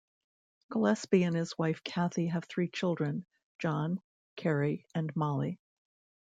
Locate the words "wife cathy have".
1.59-2.45